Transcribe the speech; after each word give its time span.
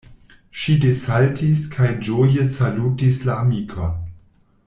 Ŝi 0.61 0.75
desaltis 0.85 1.67
kaj 1.75 1.91
ĝoje 2.07 2.47
salutis 2.55 3.23
la 3.29 3.39
amikon: 3.45 3.95